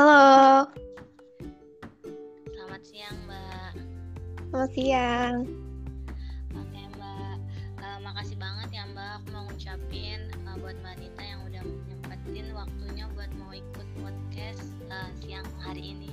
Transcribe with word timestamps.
Halo, 0.00 0.64
Selamat 2.48 2.80
siang, 2.88 3.16
Mbak. 3.28 3.72
selamat 4.48 4.70
siang. 4.72 5.34
Oke, 6.56 6.80
Mbak. 6.96 7.36
Eh, 7.84 7.98
makasih 8.00 8.40
banget 8.40 8.68
ya, 8.72 8.88
Mbak. 8.96 9.10
Aku 9.20 9.26
mau 9.28 9.44
ngucapin 9.44 10.20
eh, 10.32 10.56
buat 10.56 10.72
Mbak 10.80 10.94
Nita 11.04 11.20
yang 11.20 11.40
udah 11.44 11.62
nyempetin 11.92 12.48
waktunya 12.56 13.04
buat 13.12 13.28
mau 13.36 13.52
ikut 13.52 13.88
podcast 14.00 14.72
eh, 14.88 15.08
siang 15.20 15.44
hari 15.60 15.92
ini. 15.92 16.08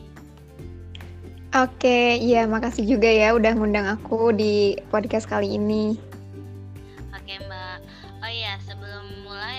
Oke, 1.56 2.20
iya 2.20 2.44
makasih 2.44 2.84
juga 2.84 3.08
ya 3.08 3.32
udah 3.40 3.56
ngundang 3.56 3.88
aku 3.88 4.36
di 4.36 4.76
podcast 4.92 5.32
kali 5.32 5.56
ini. 5.56 5.96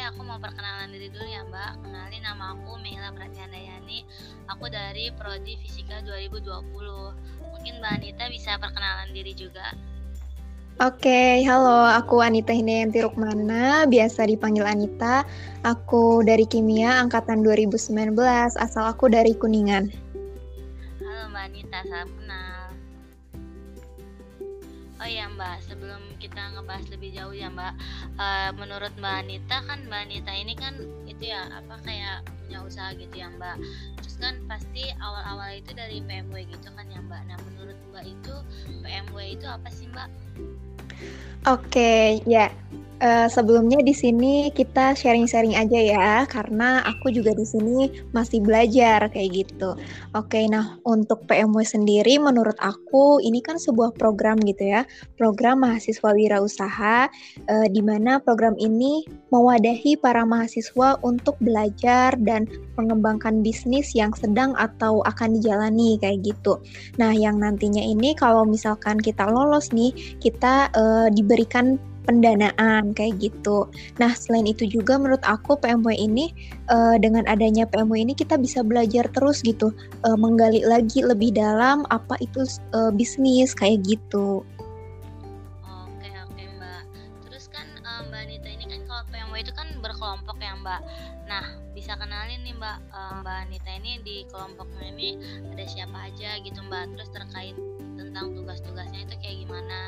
Aku 0.09 0.25
mau 0.25 0.41
perkenalan 0.41 0.89
diri 0.89 1.13
dulu 1.13 1.29
ya, 1.29 1.45
Mbak. 1.45 1.85
Kenalin 1.85 2.23
nama 2.25 2.57
aku 2.57 2.81
Mila 2.81 3.13
Pratiandayani. 3.13 4.09
Aku 4.49 4.73
dari 4.73 5.13
Prodi 5.13 5.61
Fisika 5.61 6.01
2020. 6.01 6.49
Mungkin 7.53 7.75
Mbak 7.85 7.97
Nita 8.01 8.25
bisa 8.33 8.57
perkenalan 8.57 9.13
diri 9.13 9.37
juga. 9.37 9.77
Oke, 10.79 11.43
halo, 11.43 11.91
aku 11.91 12.23
Anita 12.23 12.55
Hindayanti 12.55 13.03
Rukmana, 13.03 13.83
biasa 13.91 14.31
dipanggil 14.31 14.63
Anita. 14.63 15.27
Aku 15.67 16.23
dari 16.23 16.47
Kimia 16.47 17.03
angkatan 17.03 17.43
2019, 17.43 18.15
asal 18.55 18.87
aku 18.87 19.11
dari 19.11 19.35
Kuningan. 19.35 19.91
Halo 21.03 21.23
Mbak 21.35 21.45
Anita, 21.51 21.79
salam 21.83 22.09
kenal. 22.15 22.63
Oh 25.03 25.09
iya 25.11 25.27
Mbak, 25.27 25.57
sebelum 25.67 26.08
kita 26.19 26.55
ngebahas 26.55 26.87
lebih 26.91 27.15
jauh 27.15 27.35
ya 27.35 27.49
Mbak, 27.49 27.75
eh, 28.19 28.51
menurut 28.59 28.93
Mbak 28.99 29.15
Anita 29.25 29.57
kan 29.65 29.79
Mbak 29.87 30.01
Anita 30.11 30.33
ini 30.35 30.55
kan 30.59 30.75
itu 31.07 31.31
ya 31.31 31.47
apa 31.49 31.79
kayak 31.87 32.27
punya 32.45 32.59
usaha 32.67 32.91
gitu 32.99 33.15
ya 33.15 33.31
Mbak. 33.31 33.57
Kan 34.19 34.35
pasti 34.51 34.91
awal-awal 34.99 35.63
itu 35.63 35.71
dari 35.75 36.03
PMW 36.03 36.51
gitu 36.51 36.69
kan 36.75 36.87
ya 36.91 37.01
Mbak. 37.03 37.23
Nah 37.31 37.39
menurut 37.51 37.79
Mbak 37.95 38.05
itu 38.07 38.35
PMW 38.83 39.17
itu 39.39 39.47
apa 39.47 39.69
sih 39.71 39.87
Mbak? 39.91 40.11
Oke, 41.47 42.21
ya. 42.27 42.51
Eh, 42.99 43.31
sebelumnya 43.31 43.79
di 43.79 43.95
sini 43.95 44.51
kita 44.51 44.91
sharing-sharing 44.91 45.55
aja 45.55 45.79
ya, 45.79 46.11
karena 46.27 46.83
aku 46.83 47.15
juga 47.15 47.31
di 47.31 47.47
sini 47.47 47.87
masih 48.11 48.43
belajar 48.43 49.07
kayak 49.15 49.47
gitu. 49.47 49.79
Oke, 50.19 50.43
nah 50.51 50.83
untuk 50.83 51.23
PMW 51.31 51.63
sendiri 51.63 52.19
menurut 52.19 52.59
aku 52.59 53.23
ini 53.23 53.39
kan 53.39 53.55
sebuah 53.55 53.95
program 53.95 54.35
gitu 54.43 54.75
ya, 54.75 54.83
program 55.15 55.63
mahasiswa 55.63 56.11
wirausaha 56.11 57.07
eh, 57.47 57.67
di 57.71 57.87
mana 57.87 58.19
program 58.19 58.59
ini 58.59 59.07
mewadahi 59.31 59.95
para 60.03 60.27
mahasiswa 60.27 60.99
untuk 61.07 61.39
belajar 61.39 62.19
dan 62.19 62.51
mengembangkan 62.75 63.47
bisnis 63.47 63.95
yang 63.95 64.08
sedang 64.17 64.57
atau 64.57 65.05
akan 65.05 65.41
dijalani 65.41 65.99
kayak 66.01 66.25
gitu. 66.25 66.61
Nah, 66.97 67.13
yang 67.13 67.41
nantinya 67.43 67.83
ini 67.83 68.15
kalau 68.17 68.47
misalkan 68.47 68.97
kita 69.01 69.29
lolos 69.29 69.75
nih, 69.75 69.93
kita 70.21 70.71
eh, 70.73 71.09
diberikan 71.13 71.77
pendanaan 72.09 72.97
kayak 72.97 73.21
gitu. 73.21 73.69
Nah, 74.01 74.17
selain 74.17 74.49
itu 74.49 74.65
juga 74.65 74.97
menurut 74.97 75.21
aku 75.29 75.61
PMW 75.61 75.93
ini 75.93 76.33
eh, 76.73 76.97
dengan 76.97 77.29
adanya 77.29 77.69
PMW 77.69 78.09
ini 78.09 78.17
kita 78.17 78.41
bisa 78.41 78.65
belajar 78.65 79.05
terus 79.13 79.45
gitu, 79.45 79.77
eh, 80.09 80.17
menggali 80.17 80.65
lagi 80.65 81.05
lebih 81.05 81.37
dalam 81.37 81.85
apa 81.93 82.17
itu 82.25 82.49
eh, 82.73 82.91
bisnis 82.97 83.53
kayak 83.53 83.85
gitu. 83.85 84.41
Oke 85.69 86.09
oke. 86.09 86.45
Terus 87.29 87.45
kan 87.53 87.69
Mbak 88.09 88.21
Anita 88.25 88.49
ini 88.49 88.65
kan 88.65 88.81
kalau 88.89 89.05
PMW 89.13 89.35
itu 89.45 89.53
kan 89.53 89.69
berkelompok 89.85 90.41
ya 90.41 90.57
Mbak. 90.65 90.81
Ini 93.89 94.05
di 94.05 94.17
kelompoknya 94.29 94.85
ini 94.93 95.09
ada 95.57 95.65
siapa 95.65 96.13
aja 96.13 96.37
gitu 96.45 96.61
Mbak. 96.61 96.93
Terus 96.93 97.11
terkait 97.17 97.57
tentang 97.97 98.37
tugas-tugasnya 98.37 99.09
itu 99.09 99.15
kayak 99.25 99.37
gimana? 99.49 99.81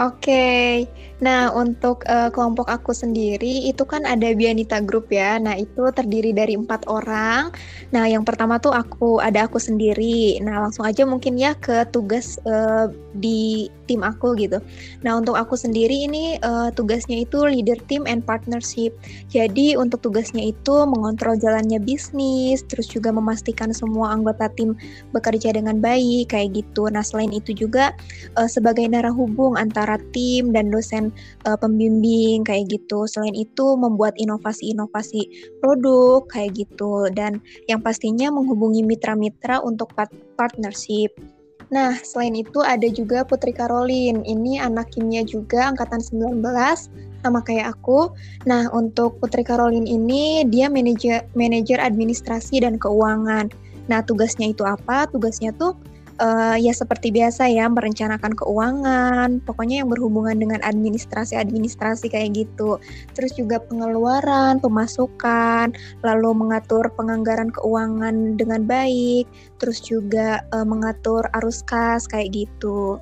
Oke, 0.00 0.88
nah 1.20 1.52
untuk 1.52 2.08
eh, 2.08 2.32
kelompok 2.32 2.72
aku 2.72 2.96
sendiri 2.96 3.68
itu 3.68 3.84
kan 3.84 4.08
ada 4.08 4.32
Bianita 4.32 4.80
Group 4.80 5.12
ya. 5.12 5.36
Nah 5.36 5.60
itu 5.60 5.92
terdiri 5.92 6.32
dari 6.32 6.56
empat 6.56 6.88
orang. 6.88 7.52
Nah 7.92 8.04
yang 8.08 8.24
pertama 8.24 8.56
tuh 8.56 8.72
aku 8.72 9.20
ada 9.20 9.44
aku 9.44 9.60
sendiri. 9.60 10.40
Nah 10.40 10.64
langsung 10.64 10.88
aja 10.88 11.04
mungkin 11.04 11.36
ya 11.36 11.52
ke 11.52 11.84
tugas 11.92 12.40
eh, 12.48 12.88
di 13.12 13.68
tim 13.90 14.06
aku 14.06 14.38
gitu. 14.38 14.62
Nah 15.02 15.18
untuk 15.18 15.34
aku 15.34 15.58
sendiri 15.58 16.06
ini 16.06 16.38
eh, 16.38 16.68
tugasnya 16.78 17.26
itu 17.26 17.42
leader 17.42 17.74
team 17.90 18.06
and 18.06 18.22
partnership. 18.22 18.94
Jadi 19.26 19.74
untuk 19.74 20.06
tugasnya 20.06 20.54
itu 20.54 20.86
mengontrol 20.86 21.34
jalannya 21.34 21.82
bisnis, 21.82 22.62
terus 22.70 22.86
juga 22.86 23.10
memastikan 23.10 23.74
semua 23.74 24.14
anggota 24.14 24.46
tim 24.54 24.78
bekerja 25.10 25.50
dengan 25.50 25.82
baik 25.82 26.30
kayak 26.30 26.62
gitu. 26.62 26.86
Nah 26.86 27.02
selain 27.02 27.34
itu 27.34 27.50
juga 27.50 27.90
eh, 28.38 28.46
sebagai 28.46 28.86
narah 28.86 29.10
hubung 29.10 29.58
antara 29.58 29.98
tim 30.14 30.54
dan 30.54 30.70
dosen 30.70 31.10
eh, 31.50 31.58
pembimbing 31.58 32.46
kayak 32.46 32.70
gitu. 32.70 33.10
Selain 33.10 33.34
itu 33.34 33.74
membuat 33.74 34.14
inovasi-inovasi 34.14 35.50
produk 35.58 36.22
kayak 36.30 36.54
gitu 36.54 37.10
dan 37.10 37.42
yang 37.66 37.82
pastinya 37.82 38.30
menghubungi 38.30 38.86
mitra-mitra 38.86 39.58
untuk 39.64 39.90
part- 39.98 40.14
partnership. 40.38 41.10
Nah, 41.70 41.94
selain 42.02 42.34
itu 42.34 42.58
ada 42.66 42.86
juga 42.90 43.22
Putri 43.22 43.54
Caroline. 43.54 44.26
Ini 44.26 44.58
anak 44.58 44.90
kimia 44.94 45.22
juga 45.22 45.70
angkatan 45.70 46.02
19 46.02 46.42
sama 47.22 47.40
kayak 47.46 47.78
aku. 47.78 48.10
Nah, 48.44 48.66
untuk 48.74 49.22
Putri 49.22 49.46
Caroline 49.46 49.86
ini 49.86 50.42
dia 50.50 50.66
manajer 50.66 51.30
manajer 51.38 51.78
administrasi 51.78 52.66
dan 52.66 52.74
keuangan. 52.74 53.54
Nah, 53.86 54.02
tugasnya 54.02 54.50
itu 54.50 54.66
apa? 54.66 55.06
Tugasnya 55.10 55.54
tuh 55.54 55.78
eh, 56.20 56.56
ya 56.60 56.72
seperti 56.76 57.08
biasa 57.10 57.48
ya, 57.48 57.66
merencanakan 57.66 58.36
keuangan, 58.36 59.40
pokoknya 59.42 59.82
yang 59.82 59.88
berhubungan 59.88 60.36
dengan 60.36 60.60
administrasi-administrasi 60.62 62.12
kayak 62.12 62.46
gitu. 62.46 62.76
Terus 63.16 63.32
juga 63.34 63.58
pengeluaran, 63.64 64.60
pemasukan, 64.60 65.72
lalu 66.04 66.30
mengatur 66.36 66.92
penganggaran 66.94 67.48
keuangan 67.50 68.36
dengan 68.36 68.68
baik, 68.68 69.24
terus 69.58 69.80
juga 69.80 70.44
eh, 70.52 70.66
mengatur 70.68 71.24
arus 71.40 71.64
kas 71.64 72.04
kayak 72.04 72.36
gitu. 72.36 73.00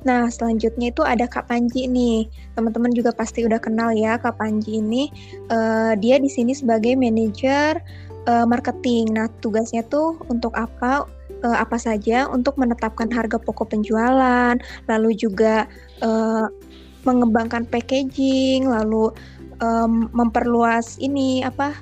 Nah, 0.00 0.32
selanjutnya 0.32 0.88
itu 0.88 1.04
ada 1.04 1.28
Kak 1.28 1.52
Panji 1.52 1.84
nih. 1.84 2.24
Teman-teman 2.56 2.88
juga 2.96 3.12
pasti 3.12 3.44
udah 3.44 3.60
kenal 3.60 3.92
ya 3.92 4.16
Kak 4.16 4.40
Panji 4.40 4.80
ini. 4.80 5.12
Eh, 5.52 5.92
dia 6.00 6.16
di 6.16 6.30
sini 6.30 6.56
sebagai 6.56 6.96
manajer 6.96 7.82
marketing. 8.30 9.18
Nah, 9.18 9.26
tugasnya 9.42 9.82
tuh 9.90 10.14
untuk 10.30 10.54
apa? 10.54 11.02
Eh, 11.40 11.56
apa 11.56 11.80
saja 11.80 12.28
untuk 12.28 12.60
menetapkan 12.60 13.08
harga 13.08 13.40
pokok 13.40 13.72
penjualan, 13.72 14.60
lalu 14.84 15.10
juga 15.16 15.64
eh, 16.04 16.46
mengembangkan 17.08 17.64
packaging, 17.64 18.68
lalu 18.68 19.08
em, 19.64 20.08
memperluas 20.12 21.00
ini 21.00 21.40
apa? 21.40 21.72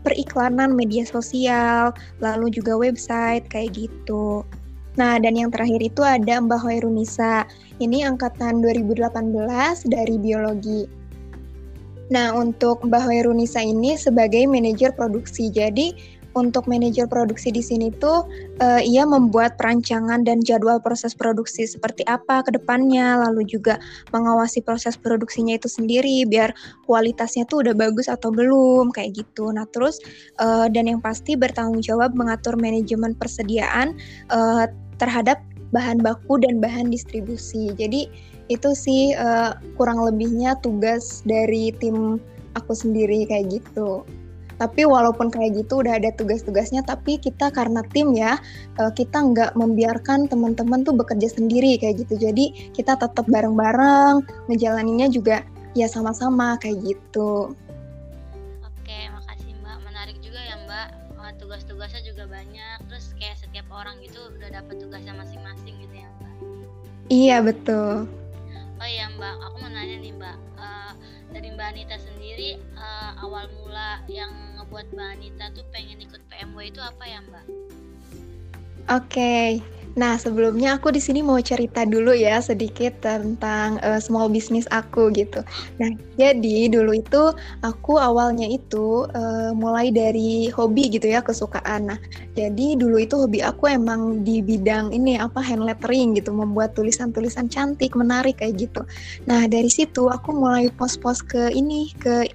periklanan 0.00 0.72
media 0.72 1.04
sosial, 1.04 1.92
lalu 2.24 2.48
juga 2.48 2.72
website 2.72 3.44
kayak 3.52 3.76
gitu. 3.76 4.48
Nah, 4.96 5.20
dan 5.20 5.36
yang 5.36 5.52
terakhir 5.52 5.76
itu 5.84 6.00
ada 6.00 6.40
Mbak 6.40 6.56
Hoirunisa. 6.56 7.44
Ini 7.84 8.08
angkatan 8.08 8.64
2018 8.64 9.12
dari 9.92 10.16
biologi. 10.16 10.88
Nah, 12.08 12.32
untuk 12.32 12.80
Mbak 12.80 13.02
Hoirunisa 13.06 13.60
ini 13.60 13.92
sebagai 13.94 14.48
manajer 14.48 14.96
produksi. 14.96 15.52
Jadi, 15.52 15.92
untuk 16.38 16.70
manajer 16.70 17.10
produksi 17.10 17.50
di 17.50 17.58
sini 17.58 17.90
tuh 17.98 18.22
eh, 18.62 18.82
ia 18.86 19.02
membuat 19.02 19.58
perancangan 19.58 20.22
dan 20.22 20.38
jadwal 20.42 20.78
proses 20.78 21.10
produksi 21.10 21.66
seperti 21.66 22.06
apa 22.06 22.46
ke 22.46 22.54
depannya, 22.54 23.18
lalu 23.26 23.42
juga 23.46 23.82
mengawasi 24.14 24.62
proses 24.62 24.94
produksinya 24.94 25.58
itu 25.58 25.66
sendiri 25.66 26.22
biar 26.26 26.54
kualitasnya 26.86 27.46
tuh 27.50 27.66
udah 27.66 27.74
bagus 27.74 28.06
atau 28.06 28.30
belum 28.30 28.94
kayak 28.94 29.26
gitu. 29.26 29.50
Nah, 29.50 29.66
terus 29.74 29.98
eh, 30.38 30.66
dan 30.70 30.86
yang 30.86 31.02
pasti 31.02 31.34
bertanggung 31.34 31.82
jawab 31.82 32.14
mengatur 32.14 32.54
manajemen 32.54 33.18
persediaan 33.18 33.98
eh, 34.30 34.64
terhadap 35.02 35.42
bahan 35.70 36.02
baku 36.02 36.38
dan 36.42 36.58
bahan 36.62 36.90
distribusi. 36.90 37.74
Jadi 37.74 38.10
itu 38.50 38.70
sih 38.74 39.14
eh, 39.14 39.50
kurang 39.74 40.02
lebihnya 40.02 40.58
tugas 40.62 41.22
dari 41.26 41.74
tim 41.78 42.18
aku 42.58 42.74
sendiri 42.74 43.26
kayak 43.26 43.62
gitu. 43.62 44.02
Tapi 44.60 44.84
walaupun 44.84 45.32
kayak 45.32 45.64
gitu 45.64 45.80
udah 45.80 45.96
ada 45.96 46.12
tugas-tugasnya, 46.12 46.84
tapi 46.84 47.16
kita 47.16 47.48
karena 47.48 47.80
tim 47.96 48.12
ya, 48.12 48.36
eh, 48.76 48.92
kita 48.92 49.16
nggak 49.16 49.56
membiarkan 49.56 50.28
teman-teman 50.28 50.84
tuh 50.84 50.92
bekerja 50.92 51.32
sendiri 51.32 51.80
kayak 51.80 52.04
gitu. 52.04 52.20
Jadi 52.20 52.70
kita 52.76 53.00
tetap 53.00 53.24
bareng-bareng, 53.24 54.20
ngejalaninnya 54.52 55.08
juga 55.08 55.40
ya 55.72 55.88
sama-sama 55.88 56.60
kayak 56.60 56.84
gitu. 56.84 57.56
Oke, 58.60 58.98
makasih 59.16 59.56
Mbak. 59.64 59.76
Menarik 59.88 60.16
juga 60.20 60.44
ya 60.44 60.60
Mbak. 60.68 60.88
Eh, 61.24 61.32
Tugas-tugasnya 61.40 62.04
juga 62.04 62.28
banyak. 62.28 62.76
Terus 62.84 63.16
kayak 63.16 63.40
setiap 63.40 63.64
orang 63.72 63.96
gitu 64.04 64.20
udah 64.36 64.60
dapat 64.60 64.76
tugasnya 64.76 65.16
masing-masing 65.16 65.72
gitu 65.80 65.94
ya 66.04 66.08
Mbak. 66.20 66.32
Iya 67.08 67.36
betul. 67.40 68.06
Oh 68.80 68.88
iya 68.88 69.12
Mbak, 69.12 69.34
aku 69.44 69.56
mau 69.60 69.68
nanya 69.68 70.00
nih 70.00 70.08
Mbak, 70.16 70.36
uh, 70.56 70.96
dari 71.36 71.52
Mbak 71.52 71.68
Anita 71.68 72.00
sendiri 72.00 72.56
uh, 72.80 73.12
awal 73.20 73.44
mula 73.60 74.00
yang 74.08 74.32
ngebuat 74.70 74.94
Mbak 74.94 75.08
Anita 75.18 75.46
tuh 75.50 75.66
pengen 75.74 75.98
ikut 75.98 76.22
PMW 76.30 76.70
itu 76.70 76.78
apa 76.78 77.02
ya 77.02 77.18
Mbak? 77.26 77.44
Oke, 78.86 79.02
okay. 79.02 79.48
Nah, 79.98 80.14
sebelumnya 80.14 80.78
aku 80.78 80.94
di 80.94 81.02
sini 81.02 81.18
mau 81.18 81.42
cerita 81.42 81.82
dulu 81.82 82.14
ya 82.14 82.38
sedikit 82.38 82.94
tentang 83.02 83.82
uh, 83.82 83.98
small 83.98 84.30
business 84.30 84.70
aku 84.70 85.10
gitu. 85.10 85.42
Nah, 85.82 85.90
jadi 86.14 86.70
dulu 86.70 87.02
itu 87.02 87.34
aku 87.66 87.98
awalnya 87.98 88.46
itu 88.46 89.10
uh, 89.10 89.50
mulai 89.58 89.90
dari 89.90 90.46
hobi 90.54 90.86
gitu 90.94 91.10
ya, 91.10 91.18
kesukaan. 91.18 91.90
Nah, 91.90 91.98
jadi 92.38 92.78
dulu 92.78 93.02
itu 93.02 93.18
hobi 93.18 93.42
aku 93.42 93.66
emang 93.74 94.22
di 94.22 94.38
bidang 94.38 94.94
ini 94.94 95.18
apa 95.18 95.42
hand 95.42 95.66
lettering 95.66 96.14
gitu, 96.14 96.30
membuat 96.30 96.78
tulisan-tulisan 96.78 97.50
cantik, 97.50 97.98
menarik 97.98 98.38
kayak 98.38 98.70
gitu. 98.70 98.86
Nah, 99.26 99.50
dari 99.50 99.66
situ 99.66 100.06
aku 100.06 100.30
mulai 100.30 100.70
post-post 100.70 101.26
ke 101.26 101.50
ini 101.50 101.90
ke 101.98 102.30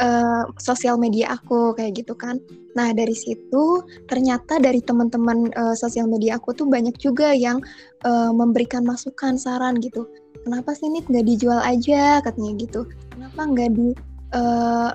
uh, 0.00 0.44
sosial 0.58 0.98
media 0.98 1.36
aku 1.36 1.74
kayak 1.76 2.02
gitu 2.04 2.14
kan. 2.16 2.40
Nah 2.74 2.90
dari 2.90 3.14
situ 3.14 3.84
ternyata 4.10 4.58
dari 4.58 4.82
teman-teman 4.82 5.50
uh, 5.54 5.76
sosial 5.76 6.10
media 6.10 6.38
aku 6.38 6.54
tuh 6.54 6.66
banyak 6.66 6.94
juga 6.98 7.34
yang 7.34 7.62
uh, 8.06 8.30
memberikan 8.34 8.82
masukan 8.82 9.38
saran 9.38 9.78
gitu. 9.78 10.06
Kenapa 10.42 10.76
sih 10.76 10.90
ini 10.90 11.00
nggak 11.06 11.26
dijual 11.26 11.60
aja 11.62 12.20
katanya 12.20 12.52
gitu. 12.58 12.86
Kenapa 13.14 13.40
nggak 13.46 13.70
di 13.74 13.88
uh, 14.34 14.92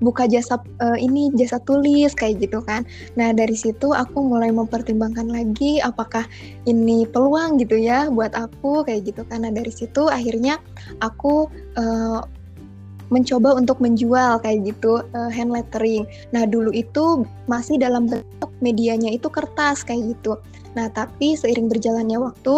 buka 0.00 0.24
jasa 0.26 0.56
uh, 0.80 0.96
ini 0.96 1.30
jasa 1.36 1.60
tulis 1.62 2.16
kayak 2.16 2.40
gitu 2.48 2.64
kan. 2.64 2.88
Nah 3.14 3.30
dari 3.36 3.54
situ 3.54 3.92
aku 3.92 4.24
mulai 4.24 4.48
mempertimbangkan 4.50 5.28
lagi 5.28 5.78
apakah 5.84 6.24
ini 6.64 7.04
peluang 7.06 7.60
gitu 7.60 7.76
ya 7.76 8.08
buat 8.08 8.32
aku 8.32 8.82
kayak 8.88 9.12
gitu 9.12 9.22
karena 9.28 9.52
dari 9.52 9.70
situ 9.70 10.08
akhirnya 10.08 10.58
aku 11.04 11.46
uh, 11.76 12.24
mencoba 13.10 13.58
untuk 13.58 13.82
menjual 13.82 14.38
kayak 14.40 14.70
gitu 14.74 15.02
uh, 15.02 15.30
hand 15.30 15.50
lettering. 15.50 16.06
Nah, 16.30 16.46
dulu 16.46 16.70
itu 16.70 17.26
masih 17.50 17.76
dalam 17.76 18.06
bentuk 18.06 18.50
medianya 18.62 19.10
itu 19.12 19.26
kertas 19.26 19.82
kayak 19.82 20.16
gitu. 20.16 20.38
Nah, 20.78 20.86
tapi 20.94 21.34
seiring 21.34 21.66
berjalannya 21.66 22.22
waktu, 22.22 22.56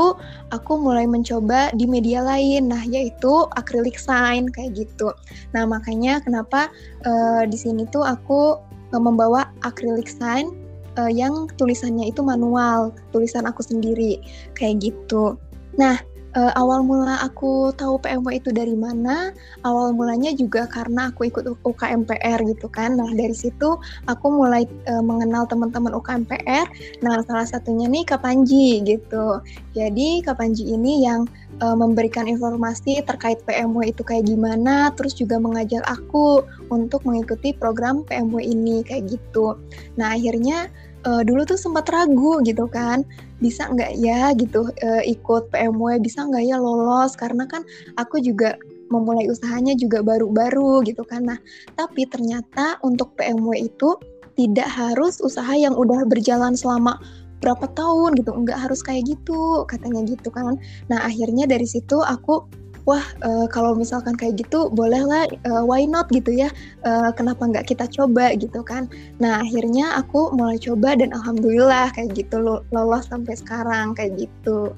aku 0.53 0.73
mulai 0.77 1.09
mencoba 1.09 1.73
di 1.73 1.89
media 1.89 2.21
lain, 2.21 2.69
nah 2.69 2.85
yaitu 2.85 3.49
acrylic 3.57 3.97
sign 3.97 4.53
kayak 4.53 4.85
gitu. 4.85 5.17
Nah, 5.57 5.65
makanya 5.65 6.21
kenapa 6.21 6.69
uh, 7.09 7.49
di 7.49 7.57
sini 7.57 7.89
tuh 7.89 8.05
aku 8.05 8.61
uh, 8.93 9.01
membawa 9.01 9.49
acrylic 9.65 10.13
sign 10.13 10.53
uh, 11.01 11.09
yang 11.09 11.49
tulisannya 11.57 12.13
itu 12.13 12.21
manual, 12.21 12.93
tulisan 13.17 13.49
aku 13.49 13.65
sendiri 13.65 14.21
kayak 14.53 14.85
gitu. 14.93 15.41
Nah, 15.81 15.97
uh, 16.37 16.53
awal 16.57 16.85
mula 16.85 17.21
aku 17.21 17.73
tahu 17.77 18.01
PMW 18.01 18.41
itu 18.41 18.51
dari 18.53 18.73
mana? 18.77 19.33
Awal 19.65 19.93
mulanya 19.97 20.33
juga 20.33 20.65
karena 20.69 21.13
aku 21.13 21.29
ikut 21.29 21.45
UKMPR 21.65 22.39
gitu 22.49 22.67
kan. 22.73 22.97
Nah, 22.97 23.11
dari 23.13 23.37
situ 23.37 23.77
aku 24.09 24.27
mulai 24.33 24.65
uh, 24.89 25.05
mengenal 25.05 25.45
teman-teman 25.49 25.93
UKMPR. 25.93 26.67
Nah, 27.05 27.21
salah 27.29 27.47
satunya 27.47 27.89
nih 27.89 28.05
Kak 28.09 28.25
Panji 28.25 28.81
gitu. 28.85 29.41
Jadi 29.77 30.25
Kak 30.25 30.41
Panji 30.41 30.73
ini 30.73 31.05
yang 31.05 31.29
uh, 31.61 31.77
memberikan 31.77 32.25
informasi 32.29 33.05
terkait 33.05 33.41
PMW 33.45 33.93
itu 33.93 34.03
kayak 34.03 34.29
gimana, 34.29 34.91
terus 34.97 35.13
juga 35.17 35.37
mengajak 35.37 35.85
aku 35.85 36.45
untuk 36.73 37.05
mengikuti 37.05 37.53
program 37.53 38.05
PMW 38.09 38.41
ini 38.41 38.81
kayak 38.85 39.13
gitu. 39.13 39.61
Nah, 40.01 40.17
akhirnya 40.17 40.73
uh, 41.07 41.23
dulu 41.23 41.43
tuh 41.47 41.59
sempat 41.59 41.91
ragu 41.91 42.41
gitu 42.43 42.67
kan 42.71 43.03
bisa 43.43 43.67
nggak 43.67 43.99
ya 43.99 44.31
gitu 44.39 44.71
uh, 44.71 45.03
ikut 45.03 45.51
PMW 45.51 45.99
bisa 45.99 46.23
nggak 46.23 46.45
ya 46.47 46.57
lolos? 46.63 47.19
Karena 47.19 47.45
kan 47.51 47.67
aku 47.99 48.23
juga 48.23 48.55
memulai 48.89 49.27
usahanya 49.27 49.75
juga 49.75 50.01
baru-baru 50.01 50.87
gitu 50.87 51.03
kan. 51.03 51.27
Nah 51.27 51.39
tapi 51.75 52.07
ternyata 52.07 52.79
untuk 52.87 53.19
PMW 53.19 53.67
itu 53.67 53.99
tidak 54.39 54.71
harus 54.71 55.19
usaha 55.21 55.53
yang 55.53 55.75
udah 55.75 56.07
berjalan 56.07 56.55
selama 56.55 56.97
berapa 57.43 57.67
tahun 57.75 58.15
gitu. 58.17 58.31
Nggak 58.31 58.71
harus 58.71 58.81
kayak 58.87 59.11
gitu 59.11 59.67
katanya 59.67 60.07
gitu 60.07 60.31
kan. 60.31 60.57
Nah 60.87 60.99
akhirnya 61.03 61.51
dari 61.51 61.67
situ 61.67 61.99
aku 61.99 62.62
wah 62.83 63.03
uh, 63.23 63.47
kalau 63.47 63.79
misalkan 63.79 64.19
kayak 64.19 64.43
gitu 64.43 64.67
bolehlah 64.73 65.27
uh, 65.47 65.63
why 65.63 65.87
not 65.87 66.11
gitu 66.11 66.35
ya? 66.35 66.51
Uh, 66.83 67.15
kenapa 67.15 67.47
nggak 67.47 67.67
kita 67.71 67.87
coba 67.91 68.35
gitu 68.35 68.61
kan? 68.67 68.91
Nah 69.23 69.43
akhirnya 69.43 69.99
aku 69.99 70.35
mulai 70.35 70.59
coba 70.59 70.99
dan 70.99 71.15
alhamdulillah 71.15 71.95
kayak 71.95 72.15
gitu 72.19 72.63
lolos 72.75 73.07
sampai 73.07 73.39
sekarang 73.39 73.95
kayak 73.95 74.27
gitu. 74.27 74.75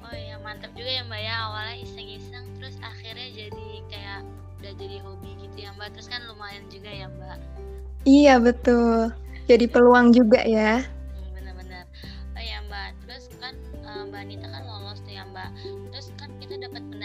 Oh 0.00 0.14
iya 0.14 0.40
mantap 0.40 0.72
juga 0.72 0.90
ya 0.90 1.02
mbak 1.04 1.20
ya. 1.20 1.34
Awalnya 1.50 1.76
iseng-iseng 1.84 2.46
terus 2.56 2.76
akhirnya 2.80 3.28
jadi 3.36 3.68
kayak 3.92 4.20
udah 4.62 4.72
jadi 4.80 4.96
hobi 5.04 5.30
gitu 5.44 5.56
ya 5.68 5.70
mbak. 5.76 5.92
Terus 5.92 6.08
kan 6.08 6.24
lumayan 6.24 6.64
juga 6.72 6.90
ya 6.90 7.06
mbak. 7.12 7.38
Iya 8.06 8.34
betul. 8.40 9.12
Jadi 9.46 9.64
peluang 9.70 10.10
juga 10.16 10.42
ya. 10.42 10.82
Mbak 14.16 14.20
Anita 14.32 14.48
kan 14.48 14.64
lolos 14.64 14.98
tuh 15.02 15.12
ya 15.12 15.24
Mbak 15.28 15.50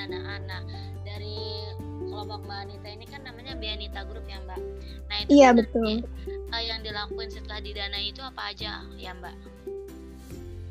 kan 0.10 0.42
nah 0.48 0.62
dari 1.06 1.68
kelompok 2.08 2.44
Mbak 2.44 2.60
Anita 2.68 2.88
ini 2.92 3.06
kan 3.08 3.22
namanya 3.24 3.54
Bianita 3.56 4.04
Group 4.04 4.26
ya 4.28 4.38
Mbak. 4.44 4.60
Nah 5.08 5.16
itu 5.24 5.30
iya 5.32 5.50
betul. 5.56 6.04
uh, 6.52 6.62
yang 6.62 6.84
dilakuin 6.84 7.30
setelah 7.32 7.64
didanai 7.64 8.12
itu 8.12 8.22
apa 8.22 8.52
aja 8.52 8.84
ya 9.00 9.12
Mbak 9.16 9.36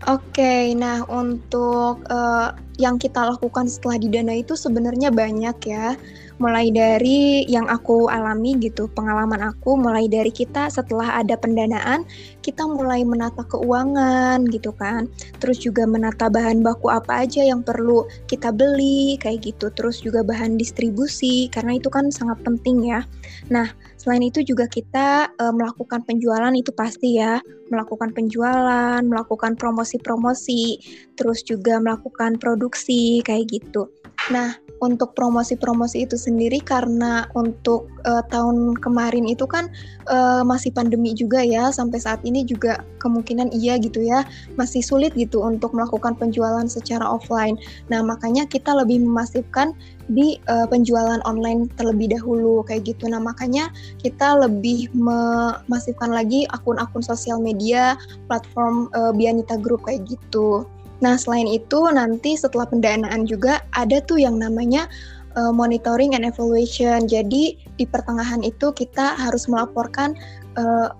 Oke, 0.08 0.73
nah 0.81 1.05
untuk 1.12 2.00
uh, 2.08 2.56
yang 2.81 2.97
kita 2.97 3.20
lakukan 3.37 3.69
setelah 3.69 4.00
didana 4.00 4.32
itu 4.32 4.56
sebenarnya 4.56 5.12
banyak 5.12 5.56
ya. 5.69 5.93
Mulai 6.41 6.73
dari 6.73 7.44
yang 7.44 7.69
aku 7.69 8.08
alami 8.08 8.56
gitu, 8.64 8.88
pengalaman 8.88 9.52
aku 9.52 9.76
mulai 9.76 10.08
dari 10.08 10.32
kita 10.32 10.73
setelah 10.73 11.20
ada 11.20 11.37
pendanaan, 11.37 12.08
kita 12.41 12.64
mulai 12.64 13.05
menata 13.05 13.44
keuangan 13.44 14.49
gitu 14.49 14.73
kan. 14.73 15.05
Terus 15.37 15.61
juga 15.61 15.85
menata 15.85 16.32
bahan 16.32 16.64
baku 16.64 16.88
apa 16.88 17.29
aja 17.29 17.44
yang 17.44 17.61
perlu 17.61 18.08
kita 18.25 18.56
beli 18.56 19.20
kayak 19.20 19.53
gitu. 19.53 19.69
Terus 19.69 20.00
juga 20.00 20.25
bahan 20.25 20.56
distribusi 20.56 21.53
karena 21.53 21.76
itu 21.76 21.93
kan 21.93 22.08
sangat 22.08 22.41
penting 22.41 22.88
ya. 22.88 23.05
Nah, 23.53 23.69
Selain 24.00 24.25
itu 24.25 24.41
juga 24.41 24.64
kita 24.64 25.29
uh, 25.37 25.52
melakukan 25.52 26.00
penjualan 26.08 26.49
itu 26.56 26.73
pasti 26.73 27.20
ya, 27.20 27.37
melakukan 27.69 28.17
penjualan, 28.17 29.05
melakukan 29.05 29.61
promosi-promosi, 29.61 30.81
terus 31.20 31.44
juga 31.44 31.76
melakukan 31.76 32.41
produksi 32.41 33.20
kayak 33.20 33.52
gitu. 33.52 33.93
Nah, 34.31 34.55
untuk 34.81 35.12
promosi-promosi 35.12 36.09
itu 36.09 36.17
sendiri 36.17 36.62
karena 36.65 37.29
untuk 37.37 37.91
uh, 38.08 38.25
tahun 38.32 38.79
kemarin 38.81 39.29
itu 39.29 39.44
kan 39.44 39.69
uh, 40.08 40.41
masih 40.41 40.72
pandemi 40.72 41.13
juga 41.13 41.44
ya, 41.44 41.69
sampai 41.69 42.01
saat 42.01 42.22
ini 42.25 42.46
juga 42.49 42.81
kemungkinan 43.03 43.53
iya 43.53 43.77
gitu 43.77 44.01
ya, 44.01 44.25
masih 44.56 44.81
sulit 44.81 45.13
gitu 45.19 45.44
untuk 45.44 45.77
melakukan 45.77 46.17
penjualan 46.17 46.65
secara 46.65 47.05
offline. 47.05 47.60
Nah, 47.93 48.01
makanya 48.01 48.49
kita 48.49 48.72
lebih 48.72 49.05
memasifkan 49.05 49.77
di 50.08 50.41
uh, 50.49 50.65
penjualan 50.70 51.20
online 51.29 51.69
terlebih 51.77 52.15
dahulu 52.17 52.65
kayak 52.65 52.89
gitu. 52.89 53.10
Nah, 53.10 53.20
makanya 53.20 53.69
kita 54.01 54.39
lebih 54.41 54.89
memasifkan 54.96 56.15
lagi 56.15 56.49
akun-akun 56.56 57.05
sosial 57.05 57.37
media 57.43 58.01
platform 58.32 58.89
uh, 58.96 59.13
Bianita 59.13 59.60
Group 59.60 59.84
kayak 59.84 60.08
gitu. 60.08 60.65
Nah, 61.01 61.17
selain 61.17 61.49
itu 61.49 61.81
nanti 61.93 62.37
setelah 62.37 62.69
pendanaan 62.69 63.25
juga 63.25 63.65
ada 63.73 64.01
tuh 64.05 64.21
yang 64.21 64.37
namanya 64.37 64.89
uh, 65.37 65.53
monitoring 65.53 66.17
and 66.17 66.25
evaluation. 66.25 67.09
Jadi 67.09 67.57
di 67.57 67.85
pertengahan 67.89 68.45
itu 68.45 68.73
kita 68.73 69.17
harus 69.17 69.49
melaporkan 69.49 70.17
uh, 70.61 70.93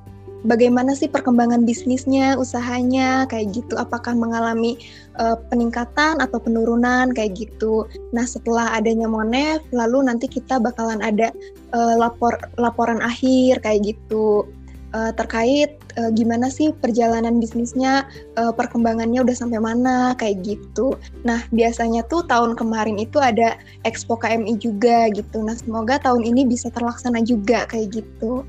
bagaimana 0.49 0.97
sih 0.97 1.09
perkembangan 1.09 1.69
bisnisnya, 1.69 2.37
usahanya 2.41 3.29
kayak 3.29 3.53
gitu. 3.53 3.77
Apakah 3.77 4.17
mengalami 4.17 4.81
uh, 5.21 5.37
peningkatan 5.53 6.21
atau 6.21 6.39
penurunan 6.41 7.13
kayak 7.13 7.37
gitu. 7.37 7.85
Nah, 8.17 8.25
setelah 8.25 8.73
adanya 8.73 9.09
Monef, 9.09 9.61
lalu 9.73 10.09
nanti 10.09 10.29
kita 10.29 10.57
bakalan 10.61 11.01
ada 11.05 11.33
uh, 11.77 11.95
lapor 11.97 12.37
laporan 12.57 13.05
akhir 13.05 13.61
kayak 13.65 13.97
gitu 13.97 14.49
uh, 14.97 15.13
terkait 15.15 15.80
uh, 15.97 16.11
gimana 16.15 16.53
sih 16.53 16.71
perjalanan 16.77 17.41
bisnisnya, 17.41 18.07
uh, 18.39 18.53
perkembangannya 18.55 19.25
udah 19.25 19.37
sampai 19.37 19.59
mana 19.59 20.13
kayak 20.19 20.45
gitu. 20.45 20.95
Nah 21.27 21.43
biasanya 21.51 22.07
tuh 22.07 22.27
tahun 22.27 22.55
kemarin 22.55 23.01
itu 23.01 23.19
ada 23.19 23.57
Expo 23.89 24.19
KMI 24.19 24.61
juga 24.61 25.09
gitu. 25.11 25.43
Nah 25.43 25.57
semoga 25.57 25.99
tahun 26.03 26.27
ini 26.27 26.47
bisa 26.47 26.69
terlaksana 26.71 27.25
juga 27.25 27.67
kayak 27.67 28.03
gitu. 28.03 28.47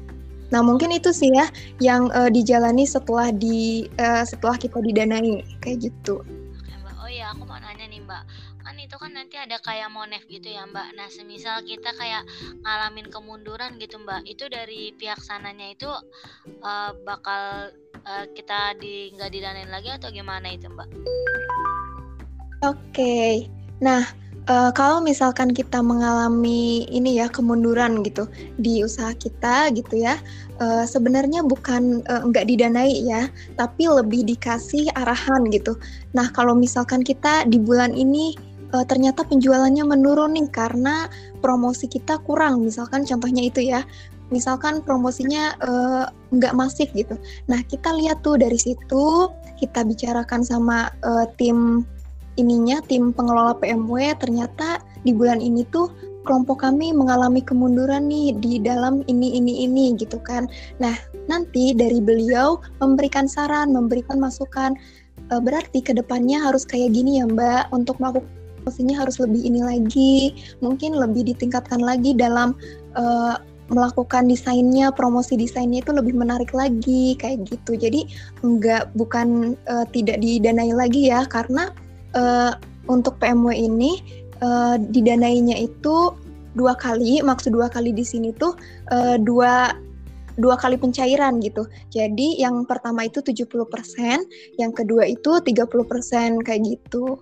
Nah 0.52 0.60
mungkin 0.60 0.92
itu 0.92 1.16
sih 1.16 1.32
ya 1.32 1.48
yang 1.80 2.12
uh, 2.12 2.28
dijalani 2.28 2.84
setelah 2.84 3.32
di 3.32 3.88
uh, 3.98 4.28
setelah 4.28 4.60
kita 4.60 4.84
didanai 4.84 5.42
kayak 5.64 5.88
gitu. 5.90 6.22
Kan 9.02 9.18
nanti 9.18 9.34
ada 9.34 9.58
kayak 9.66 9.90
monef 9.90 10.22
gitu 10.30 10.46
ya 10.46 10.70
mbak 10.70 10.94
nah 10.94 11.10
semisal 11.10 11.66
kita 11.66 11.90
kayak 11.98 12.22
ngalamin 12.62 13.10
kemunduran 13.10 13.82
gitu 13.82 13.98
mbak 13.98 14.22
itu 14.30 14.46
dari 14.46 14.94
pihak 14.94 15.18
sananya 15.26 15.74
itu 15.74 15.90
uh, 16.62 16.94
bakal 17.02 17.74
uh, 18.06 18.26
kita 18.38 18.78
di 18.78 19.10
nggak 19.18 19.34
didanain 19.34 19.74
lagi 19.74 19.90
atau 19.90 20.14
gimana 20.14 20.54
itu 20.54 20.70
mbak 20.70 20.86
oke 22.62 22.78
okay. 22.94 23.50
nah 23.82 24.06
uh, 24.46 24.70
kalau 24.70 25.02
misalkan 25.02 25.50
kita 25.50 25.82
mengalami 25.82 26.86
ini 26.94 27.18
ya 27.18 27.26
kemunduran 27.26 28.06
gitu 28.06 28.30
di 28.62 28.86
usaha 28.86 29.18
kita 29.18 29.74
gitu 29.74 29.98
ya, 30.02 30.18
uh, 30.62 30.86
sebenarnya 30.86 31.42
bukan 31.46 32.06
uh, 32.06 32.22
nggak 32.26 32.48
didanai 32.50 33.06
ya, 33.06 33.30
tapi 33.58 33.90
lebih 33.90 34.26
dikasih 34.26 34.90
arahan 34.98 35.50
gitu. 35.50 35.78
Nah 36.14 36.30
kalau 36.34 36.54
misalkan 36.58 37.06
kita 37.06 37.46
di 37.50 37.58
bulan 37.62 37.94
ini 37.94 38.51
uh, 38.72 38.86
ternyata 38.88 39.24
penjualannya 39.28 39.84
menurun 39.84 40.36
nih 40.36 40.48
karena 40.52 41.08
promosi 41.40 41.88
kita 41.88 42.20
kurang, 42.24 42.64
misalkan 42.64 43.04
contohnya 43.04 43.44
itu 43.48 43.62
ya, 43.64 43.84
misalkan 44.32 44.80
promosinya 44.82 45.54
uh, 45.62 46.06
nggak 46.32 46.56
masif 46.56 46.88
gitu. 46.96 47.20
Nah 47.52 47.60
kita 47.68 47.92
lihat 47.96 48.24
tuh 48.24 48.40
dari 48.40 48.58
situ 48.58 49.30
kita 49.60 49.84
bicarakan 49.84 50.42
sama 50.42 50.90
uh, 51.04 51.28
tim 51.36 51.86
ininya 52.40 52.80
tim 52.88 53.12
pengelola 53.12 53.54
PMW 53.60 54.16
ternyata 54.18 54.80
di 55.04 55.12
bulan 55.12 55.44
ini 55.44 55.68
tuh 55.70 55.92
kelompok 56.24 56.64
kami 56.64 56.96
mengalami 56.96 57.44
kemunduran 57.44 58.08
nih 58.08 58.32
di 58.40 58.62
dalam 58.64 59.04
ini 59.12 59.36
ini 59.36 59.68
ini 59.68 59.94
gitu 60.00 60.16
kan. 60.24 60.48
Nah, 60.80 60.96
nanti 61.28 61.76
dari 61.76 62.00
beliau 62.00 62.62
memberikan 62.80 63.28
saran, 63.28 63.74
memberikan 63.76 64.22
masukan 64.22 64.78
berarti 65.32 65.80
ke 65.80 65.96
depannya 65.96 66.44
harus 66.44 66.68
kayak 66.68 66.92
gini 66.92 67.24
ya 67.24 67.26
Mbak 67.30 67.72
untuk 67.72 67.96
melakukan 68.04 68.41
promosinya 68.62 69.02
harus 69.02 69.18
lebih 69.18 69.42
ini 69.42 69.66
lagi, 69.66 70.38
mungkin 70.62 70.94
lebih 70.94 71.34
ditingkatkan 71.34 71.82
lagi 71.82 72.14
dalam 72.14 72.54
uh, 72.94 73.42
melakukan 73.74 74.30
desainnya, 74.30 74.94
promosi 74.94 75.34
desainnya 75.40 75.82
itu 75.82 75.90
lebih 75.96 76.14
menarik 76.14 76.54
lagi 76.54 77.18
kayak 77.18 77.50
gitu. 77.50 77.74
Jadi 77.74 78.06
enggak 78.46 78.94
bukan 78.94 79.58
uh, 79.66 79.88
tidak 79.90 80.22
didanai 80.22 80.70
lagi 80.76 81.10
ya 81.10 81.26
karena 81.26 81.74
uh, 82.14 82.54
untuk 82.86 83.18
PMW 83.18 83.50
ini 83.56 83.98
uh, 84.46 84.78
didanainya 84.78 85.58
itu 85.58 86.14
dua 86.54 86.78
kali. 86.78 87.24
Maksud 87.26 87.56
dua 87.56 87.72
kali 87.72 87.96
di 87.96 88.06
sini 88.06 88.36
tuh 88.36 88.54
uh, 88.92 89.16
dua 89.18 89.74
dua 90.40 90.56
kali 90.60 90.76
pencairan 90.80 91.40
gitu. 91.44 91.68
Jadi 91.92 92.40
yang 92.40 92.64
pertama 92.64 93.08
itu 93.08 93.20
70%, 93.20 93.60
yang 94.60 94.72
kedua 94.72 95.04
itu 95.08 95.40
30% 95.44 96.42
kayak 96.44 96.62
gitu. 96.64 97.20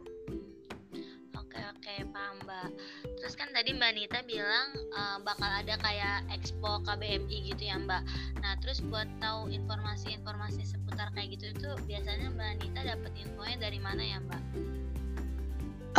Tadi 3.69 3.77
Mbak 3.77 3.93
Nita 4.01 4.19
bilang 4.25 4.67
uh, 4.97 5.17
bakal 5.21 5.45
ada 5.45 5.77
kayak 5.77 6.25
expo 6.33 6.81
KBMI 6.89 7.53
gitu 7.53 7.69
ya 7.69 7.77
Mbak. 7.77 8.01
Nah 8.41 8.57
terus 8.65 8.81
buat 8.81 9.05
tahu 9.21 9.45
informasi-informasi 9.53 10.65
seputar 10.65 11.13
kayak 11.13 11.37
gitu 11.37 11.53
itu 11.53 11.69
biasanya 11.85 12.33
Mbak 12.33 12.65
Nita 12.65 12.81
dapat 12.81 13.13
infonya 13.21 13.57
dari 13.61 13.77
mana 13.77 14.01
ya 14.01 14.17
Mbak? 14.25 14.41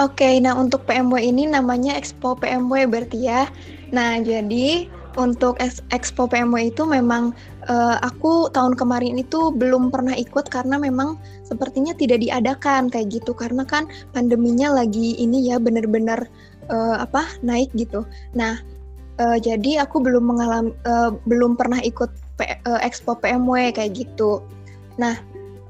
Oke, 0.03 0.19
okay, 0.19 0.35
nah 0.43 0.59
untuk 0.59 0.83
PMW 0.83 1.23
ini 1.23 1.47
namanya 1.47 1.95
Expo 1.95 2.35
PMW 2.35 2.91
berarti 2.91 3.31
ya. 3.31 3.47
Nah 3.95 4.19
jadi 4.19 4.91
untuk 5.15 5.63
Expo 5.95 6.27
PMW 6.27 6.75
itu 6.75 6.83
memang 6.83 7.31
uh, 7.71 8.03
aku 8.03 8.51
tahun 8.51 8.75
kemarin 8.75 9.15
itu 9.19 9.55
belum 9.55 9.95
pernah 9.95 10.19
ikut 10.19 10.51
karena 10.51 10.75
memang 10.75 11.23
sepertinya 11.47 11.95
tidak 11.95 12.19
diadakan 12.19 12.91
kayak 12.91 13.15
gitu 13.15 13.31
karena 13.31 13.63
kan 13.63 13.87
pandeminya 14.11 14.75
lagi 14.75 15.15
ini 15.23 15.51
ya 15.51 15.63
benar-benar 15.63 16.27
uh, 16.71 17.03
apa 17.03 17.27
naik 17.45 17.69
gitu. 17.75 18.07
Nah, 18.33 18.63
uh, 19.21 19.37
jadi 19.37 19.85
aku 19.85 20.01
belum 20.01 20.25
mengalami 20.31 20.73
uh, 20.87 21.13
belum 21.29 21.59
pernah 21.59 21.83
ikut 21.83 22.11
P, 22.39 22.47
uh, 22.65 22.81
Expo 22.81 23.19
PMW 23.19 23.75
kayak 23.75 23.99
gitu. 23.99 24.41
Nah, 24.97 25.19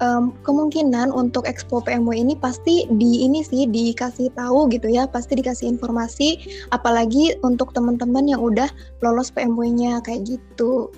um, 0.01 0.33
kemungkinan 0.43 1.13
untuk 1.13 1.47
Expo 1.47 1.81
PMW 1.83 2.17
ini 2.17 2.35
pasti 2.35 2.89
di 2.97 3.25
ini 3.25 3.45
sih 3.45 3.69
dikasih 3.69 4.33
tahu 4.35 4.69
gitu 4.73 4.89
ya, 4.91 5.07
pasti 5.07 5.39
dikasih 5.39 5.77
informasi 5.77 6.29
apalagi 6.75 7.37
untuk 7.45 7.71
teman-teman 7.77 8.27
yang 8.27 8.41
udah 8.41 8.69
lolos 9.05 9.31
PMW-nya 9.31 10.03
kayak 10.03 10.27
gitu. 10.27 10.91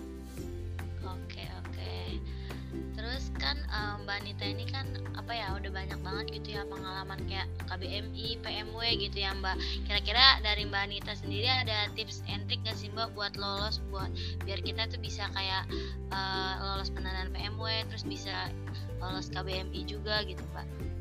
KBMI, 7.72 8.44
PMW 8.44 8.80
gitu 9.00 9.16
ya 9.24 9.32
Mbak. 9.32 9.56
Kira-kira 9.88 10.44
dari 10.44 10.68
Mbak 10.68 10.82
Anita 10.84 11.12
sendiri 11.16 11.48
ada 11.48 11.88
tips 11.96 12.20
and 12.28 12.44
trick 12.44 12.60
gak 12.68 12.76
sih 12.76 12.92
Mbak 12.92 13.16
buat 13.16 13.34
lolos 13.40 13.80
buat 13.88 14.12
biar 14.44 14.60
kita 14.60 14.92
tuh 14.92 15.00
bisa 15.00 15.24
kayak 15.32 15.64
uh, 16.12 16.54
lolos 16.60 16.92
pendanaan 16.92 17.32
PMW 17.32 17.88
terus 17.88 18.04
bisa 18.04 18.52
lolos 19.00 19.32
KBMI 19.32 19.88
juga 19.88 20.20
gitu 20.28 20.44
Mbak. 20.52 20.92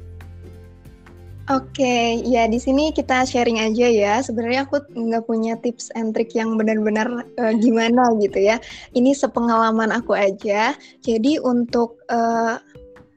Oke, 1.50 1.84
okay, 1.84 2.08
ya 2.24 2.48
di 2.48 2.62
sini 2.62 2.94
kita 2.96 3.28
sharing 3.28 3.60
aja 3.60 3.90
ya. 3.90 4.14
Sebenarnya 4.24 4.64
aku 4.64 4.88
nggak 4.94 5.26
punya 5.28 5.60
tips 5.60 5.92
and 6.00 6.16
trick 6.16 6.32
yang 6.32 6.56
benar-benar 6.56 7.28
uh, 7.42 7.54
gimana 7.60 8.14
gitu 8.24 8.40
ya. 8.40 8.62
Ini 8.96 9.12
sepengalaman 9.12 9.92
aku 9.92 10.16
aja. 10.16 10.78
Jadi 11.04 11.42
untuk 11.44 12.00
uh, 12.08 12.56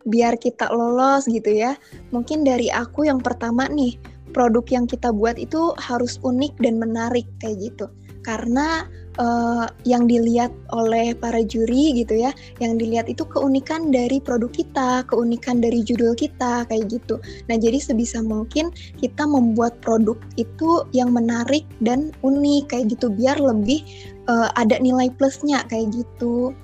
biar 0.09 0.37
kita 0.37 0.69
lolos 0.73 1.29
gitu 1.29 1.49
ya. 1.49 1.77
Mungkin 2.13 2.45
dari 2.45 2.69
aku 2.69 3.09
yang 3.09 3.21
pertama 3.21 3.69
nih, 3.69 3.97
produk 4.35 4.65
yang 4.69 4.87
kita 4.91 5.15
buat 5.15 5.39
itu 5.39 5.73
harus 5.79 6.19
unik 6.27 6.59
dan 6.61 6.83
menarik 6.83 7.25
kayak 7.39 7.73
gitu. 7.73 7.87
Karena 8.25 8.89
uh, 9.21 9.69
yang 9.85 10.09
dilihat 10.09 10.51
oleh 10.73 11.13
para 11.13 11.45
juri 11.45 11.93
gitu 11.93 12.25
ya, 12.25 12.33
yang 12.59 12.81
dilihat 12.81 13.07
itu 13.07 13.23
keunikan 13.29 13.93
dari 13.93 14.19
produk 14.19 14.51
kita, 14.51 15.05
keunikan 15.07 15.61
dari 15.61 15.85
judul 15.85 16.17
kita 16.17 16.65
kayak 16.67 16.89
gitu. 16.89 17.21
Nah, 17.47 17.57
jadi 17.61 17.79
sebisa 17.79 18.25
mungkin 18.25 18.73
kita 18.99 19.29
membuat 19.29 19.79
produk 19.85 20.17
itu 20.41 20.89
yang 20.97 21.13
menarik 21.13 21.69
dan 21.85 22.11
unik 22.25 22.73
kayak 22.73 22.97
gitu 22.97 23.13
biar 23.13 23.37
lebih 23.39 23.85
uh, 24.27 24.49
ada 24.57 24.81
nilai 24.81 25.13
plusnya 25.15 25.63
kayak 25.69 25.93
gitu. 25.95 26.57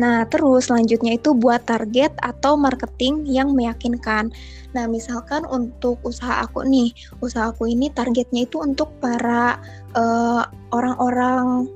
Nah, 0.00 0.24
terus 0.32 0.72
selanjutnya 0.72 1.20
itu 1.20 1.36
buat 1.36 1.68
target 1.68 2.16
atau 2.24 2.56
marketing 2.56 3.28
yang 3.28 3.52
meyakinkan. 3.52 4.32
Nah, 4.72 4.88
misalkan 4.88 5.44
untuk 5.44 6.00
usaha 6.08 6.40
aku 6.40 6.64
nih, 6.64 6.88
usaha 7.20 7.52
aku 7.52 7.68
ini 7.68 7.92
targetnya 7.92 8.48
itu 8.48 8.64
untuk 8.64 8.88
para 9.04 9.60
eh, 9.92 10.42
orang-orang 10.72 11.68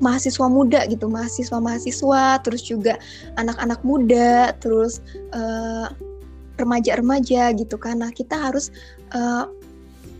mahasiswa 0.00 0.48
muda 0.48 0.88
gitu, 0.88 1.12
mahasiswa-mahasiswa, 1.12 2.40
terus 2.40 2.64
juga 2.64 2.96
anak-anak 3.36 3.84
muda, 3.84 4.56
terus 4.56 5.04
remaja 5.28 6.96
remaja-remaja 6.96 7.52
gitu 7.56 7.76
kan. 7.76 8.00
Nah, 8.00 8.12
kita 8.12 8.36
harus 8.36 8.72
uh, 9.16 9.48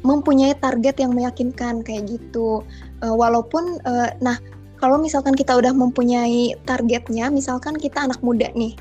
mempunyai 0.00 0.56
target 0.56 1.00
yang 1.00 1.12
meyakinkan 1.12 1.84
kayak 1.84 2.08
gitu. 2.16 2.64
Uh, 3.04 3.12
walaupun, 3.16 3.80
uh, 3.84 4.08
nah 4.24 4.36
kalau 4.80 4.96
misalkan 4.96 5.36
kita 5.36 5.52
udah 5.54 5.76
mempunyai 5.76 6.56
targetnya, 6.64 7.28
misalkan 7.28 7.76
kita 7.76 8.00
anak 8.00 8.18
muda 8.24 8.48
nih. 8.56 8.74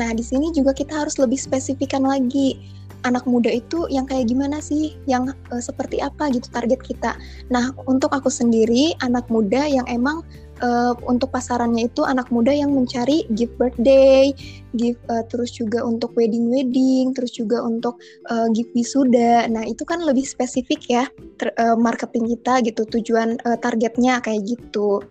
Nah, 0.00 0.16
di 0.16 0.24
sini 0.24 0.48
juga 0.56 0.72
kita 0.72 1.04
harus 1.04 1.20
lebih 1.20 1.36
spesifikkan 1.36 2.02
lagi. 2.02 2.56
Anak 3.02 3.26
muda 3.26 3.50
itu 3.50 3.90
yang 3.90 4.08
kayak 4.08 4.30
gimana 4.30 4.62
sih? 4.62 4.96
Yang 5.04 5.36
uh, 5.52 5.60
seperti 5.60 6.00
apa 6.00 6.32
gitu 6.32 6.48
target 6.48 6.80
kita. 6.80 7.18
Nah, 7.52 7.76
untuk 7.84 8.14
aku 8.14 8.32
sendiri 8.32 8.96
anak 9.04 9.28
muda 9.28 9.68
yang 9.68 9.84
emang 9.90 10.24
uh, 10.62 10.94
untuk 11.04 11.34
pasarannya 11.34 11.90
itu 11.90 12.06
anak 12.06 12.30
muda 12.30 12.54
yang 12.54 12.72
mencari 12.72 13.26
gift 13.34 13.58
birthday, 13.58 14.30
gift 14.78 15.02
uh, 15.10 15.26
terus 15.28 15.50
juga 15.52 15.82
untuk 15.82 16.14
wedding 16.14 16.48
wedding, 16.48 17.12
terus 17.12 17.34
juga 17.34 17.60
untuk 17.60 17.98
uh, 18.30 18.46
gift 18.54 18.70
wisuda. 18.72 19.50
Nah 19.50 19.66
itu 19.66 19.82
kan 19.82 20.00
lebih 20.06 20.24
spesifik 20.24 20.80
ya 20.88 21.04
ter, 21.36 21.50
uh, 21.58 21.76
marketing 21.76 22.38
kita 22.38 22.62
gitu, 22.64 22.86
tujuan 22.86 23.36
uh, 23.44 23.58
targetnya 23.58 24.22
kayak 24.22 24.46
gitu. 24.46 25.02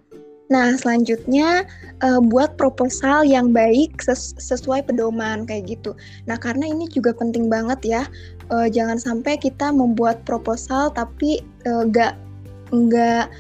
Nah, 0.52 0.76
selanjutnya 0.76 1.64
uh, 2.04 2.20
buat 2.20 2.60
proposal 2.60 3.24
yang 3.24 3.56
baik 3.56 4.04
ses 4.04 4.36
sesuai 4.36 4.84
pedoman 4.84 5.48
kayak 5.48 5.80
gitu. 5.80 5.96
Nah, 6.28 6.36
karena 6.36 6.68
ini 6.68 6.92
juga 6.92 7.16
penting 7.16 7.48
banget 7.48 7.80
ya. 7.88 8.04
Uh, 8.52 8.68
jangan 8.68 9.00
sampai 9.00 9.40
kita 9.40 9.72
membuat 9.72 10.28
proposal 10.28 10.92
tapi 10.92 11.40
uh, 11.64 11.88
gak 11.88 12.20
nggak 12.76 13.32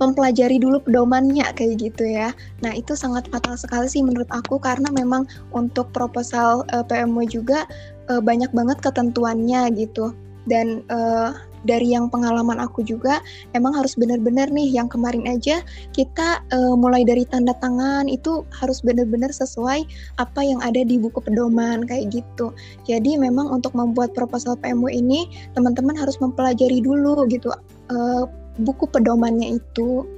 mempelajari 0.00 0.56
dulu 0.56 0.80
pedomannya 0.84 1.48
kayak 1.56 1.80
gitu 1.80 2.04
ya. 2.04 2.32
Nah, 2.60 2.72
itu 2.76 2.92
sangat 2.92 3.28
fatal 3.32 3.56
sekali 3.56 3.88
sih 3.88 4.04
menurut 4.04 4.28
aku 4.28 4.60
karena 4.60 4.88
memang 4.92 5.24
untuk 5.56 5.92
proposal 5.96 6.68
uh, 6.76 6.84
PMW 6.84 7.24
juga 7.28 7.64
uh, 8.12 8.20
banyak 8.20 8.52
banget 8.52 8.80
ketentuannya 8.84 9.72
gitu. 9.76 10.12
Dan 10.48 10.84
uh, 10.88 11.36
dari 11.64 11.92
yang 11.92 12.08
pengalaman 12.08 12.56
aku 12.60 12.80
juga 12.80 13.20
emang 13.52 13.76
harus 13.76 13.96
benar-benar 13.96 14.48
nih 14.48 14.68
yang 14.68 14.88
kemarin 14.88 15.24
aja 15.28 15.60
kita 15.92 16.40
uh, 16.52 16.74
mulai 16.76 17.04
dari 17.04 17.28
tanda 17.28 17.52
tangan 17.60 18.08
itu 18.08 18.44
harus 18.56 18.80
benar-benar 18.80 19.28
sesuai 19.32 19.84
apa 20.16 20.40
yang 20.40 20.60
ada 20.64 20.80
di 20.84 20.96
buku 20.96 21.20
pedoman 21.20 21.84
kayak 21.84 22.12
gitu. 22.12 22.52
Jadi 22.88 23.16
memang 23.20 23.48
untuk 23.52 23.76
membuat 23.76 24.12
proposal 24.16 24.56
PMW 24.60 24.88
ini 24.92 25.28
teman-teman 25.52 25.96
harus 25.96 26.16
mempelajari 26.18 26.80
dulu 26.80 27.28
gitu 27.28 27.52
uh, 27.92 28.24
buku 28.64 28.88
pedomannya 28.88 29.60
itu. 29.60 30.08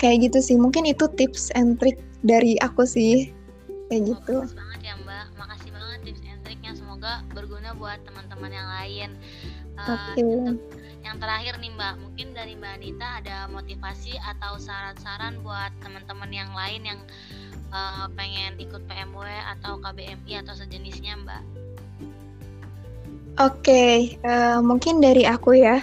Kayak 0.00 0.32
gitu 0.32 0.38
sih. 0.40 0.56
Mungkin 0.56 0.88
itu 0.88 1.04
tips 1.12 1.52
and 1.52 1.76
trick 1.76 2.00
dari 2.24 2.56
aku 2.64 2.88
sih. 2.88 3.28
Kayak 3.92 4.16
gitu. 4.16 4.48
Banget 4.56 4.80
ya 4.80 4.94
Mbak. 5.04 5.26
Makasih 5.36 5.70
banget 5.76 5.98
tips 6.08 6.22
and 6.24 6.40
triknya. 6.40 6.72
Semoga 6.72 7.20
berguna 7.36 7.76
buat 7.76 8.00
teman-teman 8.08 8.48
yang 8.48 8.68
lain. 8.80 9.10
Uh, 9.76 10.16
Oke. 10.16 10.24
Okay 10.24 10.79
yang 11.10 11.18
terakhir 11.18 11.58
nih 11.58 11.74
Mbak, 11.74 11.94
mungkin 12.06 12.28
dari 12.38 12.54
Mbak 12.54 12.72
Anita 12.78 13.08
ada 13.18 13.36
motivasi 13.50 14.14
atau 14.22 14.62
saran-saran 14.62 15.42
buat 15.42 15.74
teman-teman 15.82 16.30
yang 16.30 16.54
lain 16.54 16.86
yang 16.86 17.00
uh, 17.74 18.06
pengen 18.14 18.54
ikut 18.62 18.86
PMW 18.86 19.26
atau 19.58 19.82
KBMI 19.82 20.46
atau 20.46 20.54
sejenisnya 20.54 21.18
Mbak? 21.18 21.42
Oke, 23.42 23.58
okay, 23.58 23.94
uh, 24.22 24.30
eh, 24.30 24.58
mungkin 24.62 25.02
dari 25.02 25.26
aku 25.26 25.58
ya 25.58 25.82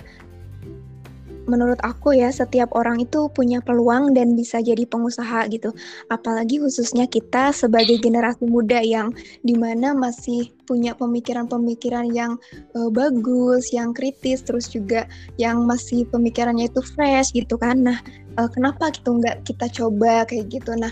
menurut 1.47 1.79
aku 1.81 2.13
ya 2.13 2.29
setiap 2.29 2.69
orang 2.75 3.01
itu 3.01 3.31
punya 3.31 3.63
peluang 3.63 4.13
dan 4.13 4.35
bisa 4.35 4.59
jadi 4.59 4.83
pengusaha 4.85 5.47
gitu. 5.49 5.71
Apalagi 6.11 6.59
khususnya 6.59 7.07
kita 7.07 7.55
sebagai 7.55 7.97
generasi 8.03 8.45
muda 8.45 8.83
yang 8.83 9.15
di 9.41 9.55
mana 9.55 9.95
masih 9.95 10.51
punya 10.67 10.93
pemikiran-pemikiran 10.99 12.11
yang 12.11 12.35
uh, 12.75 12.91
bagus, 12.91 13.71
yang 13.71 13.95
kritis, 13.95 14.43
terus 14.43 14.67
juga 14.67 15.07
yang 15.39 15.63
masih 15.63 16.03
pemikirannya 16.11 16.67
itu 16.67 16.83
fresh 16.83 17.31
gitu 17.31 17.55
kan. 17.55 17.81
Nah, 17.81 17.97
uh, 18.35 18.51
kenapa 18.51 18.91
gitu 18.91 19.17
nggak 19.17 19.47
kita 19.47 19.65
coba 19.71 20.27
kayak 20.27 20.51
gitu? 20.51 20.75
Nah, 20.75 20.91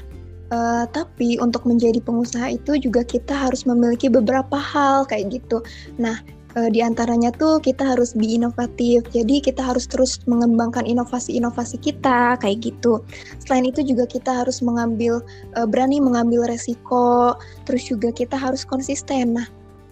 Uh, 0.54 0.86
tapi 0.94 1.42
untuk 1.42 1.66
menjadi 1.66 1.98
pengusaha 2.06 2.54
itu 2.54 2.78
juga 2.78 3.02
kita 3.02 3.34
harus 3.34 3.66
memiliki 3.66 4.14
beberapa 4.14 4.54
hal 4.54 5.02
kayak 5.10 5.42
gitu. 5.42 5.66
Nah, 5.98 6.22
uh, 6.56 6.70
di 6.72 6.80
antaranya 6.80 7.30
tuh 7.36 7.60
kita 7.60 7.84
harus 7.84 8.16
be 8.16 8.40
inovatif. 8.40 9.06
Jadi 9.12 9.44
kita 9.44 9.62
harus 9.62 9.86
terus 9.86 10.20
mengembangkan 10.26 10.88
inovasi-inovasi 10.88 11.78
kita 11.84 12.40
kayak 12.40 12.64
gitu. 12.64 13.04
Selain 13.44 13.68
itu 13.68 13.84
juga 13.84 14.08
kita 14.08 14.44
harus 14.44 14.64
mengambil 14.64 15.22
uh, 15.60 15.68
berani 15.68 16.00
mengambil 16.00 16.48
resiko, 16.48 17.36
terus 17.68 17.86
juga 17.86 18.10
kita 18.10 18.36
harus 18.40 18.64
konsisten. 18.64 19.38
Nah, 19.38 19.48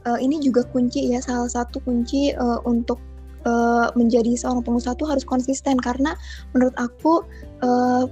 uh, 0.07 0.19
ini 0.19 0.39
juga 0.39 0.63
kunci 0.71 1.13
ya 1.13 1.19
salah 1.19 1.51
satu 1.51 1.83
kunci 1.83 2.33
untuk 2.63 2.99
menjadi 3.99 4.39
seorang 4.39 4.63
pengusaha 4.63 4.95
tuh 4.95 5.11
harus 5.11 5.27
konsisten 5.27 5.75
karena 5.75 6.15
menurut 6.55 6.71
aku 6.79 7.27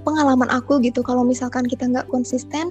pengalaman 0.04 0.52
aku 0.52 0.76
gitu 0.84 1.00
kalau 1.00 1.24
misalkan 1.24 1.64
kita 1.64 1.88
nggak 1.88 2.04
konsisten 2.12 2.68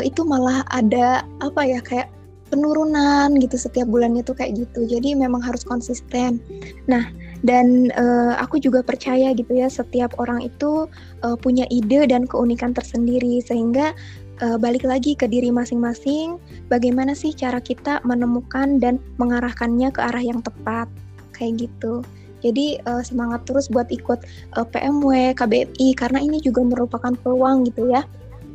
itu 0.00 0.24
malah 0.24 0.64
ada 0.72 1.20
apa 1.44 1.68
ya 1.68 1.84
kayak 1.84 2.08
penurunan 2.48 3.32
gitu 3.38 3.56
setiap 3.56 3.88
bulannya 3.88 4.24
tuh 4.24 4.36
kayak 4.36 4.66
gitu. 4.66 4.88
Jadi 4.88 5.14
memang 5.14 5.40
harus 5.44 5.62
konsisten. 5.62 6.40
Nah, 6.88 7.08
dan 7.46 7.94
uh, 7.94 8.34
aku 8.40 8.58
juga 8.58 8.82
percaya 8.82 9.30
gitu 9.36 9.54
ya 9.54 9.70
setiap 9.70 10.16
orang 10.18 10.42
itu 10.42 10.90
uh, 11.22 11.36
punya 11.38 11.68
ide 11.70 12.08
dan 12.10 12.26
keunikan 12.26 12.74
tersendiri 12.74 13.38
sehingga 13.44 13.94
uh, 14.42 14.58
balik 14.58 14.82
lagi 14.82 15.14
ke 15.14 15.30
diri 15.30 15.54
masing-masing 15.54 16.42
bagaimana 16.66 17.14
sih 17.14 17.30
cara 17.30 17.62
kita 17.62 18.02
menemukan 18.02 18.82
dan 18.82 18.98
mengarahkannya 19.22 19.94
ke 19.94 20.00
arah 20.02 20.22
yang 20.22 20.42
tepat 20.42 20.90
kayak 21.30 21.68
gitu. 21.68 22.02
Jadi 22.38 22.78
uh, 22.86 23.02
semangat 23.02 23.50
terus 23.50 23.66
buat 23.66 23.90
ikut 23.90 24.22
uh, 24.54 24.66
PMW, 24.66 25.34
KBMI 25.34 25.88
karena 25.98 26.22
ini 26.22 26.38
juga 26.38 26.62
merupakan 26.62 27.10
peluang 27.22 27.66
gitu 27.66 27.90
ya 27.90 28.06